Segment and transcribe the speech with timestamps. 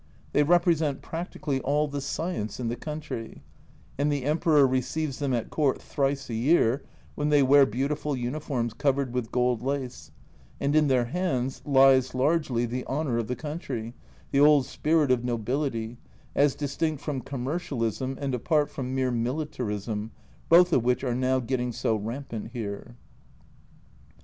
[0.33, 3.43] They represent practically all the science in the country,
[3.99, 8.73] and the Emperor receives them at Court thrice a year, when they wear beautiful uniforms
[8.73, 10.09] covered with gold lace,
[10.59, 13.93] and in their hands lies largely the honour of the A Journal from Japan 77
[13.93, 13.93] country,
[14.31, 15.97] the old spirit of nobility,
[16.33, 20.13] as distinct from commercialism and apart from mere militarism,
[20.49, 22.95] both of which are now getting so rampant here.